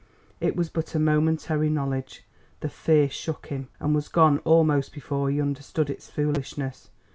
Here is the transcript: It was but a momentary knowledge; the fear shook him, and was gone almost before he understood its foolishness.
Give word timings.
It 0.39 0.55
was 0.55 0.71
but 0.71 0.95
a 0.95 0.99
momentary 0.99 1.69
knowledge; 1.69 2.25
the 2.61 2.69
fear 2.69 3.07
shook 3.07 3.45
him, 3.49 3.67
and 3.79 3.93
was 3.93 4.07
gone 4.09 4.39
almost 4.39 4.93
before 4.93 5.29
he 5.29 5.39
understood 5.39 5.91
its 5.91 6.09
foolishness. 6.09 6.89